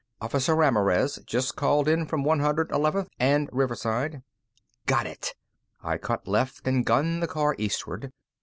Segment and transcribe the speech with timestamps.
[0.19, 4.23] Officer Ramirez just called in from 111th and Riverside."
[4.87, 5.35] "Got it!"
[5.83, 8.11] I cut left and gunned the car eastward.